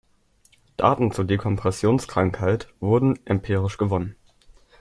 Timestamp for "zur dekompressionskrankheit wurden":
1.11-3.19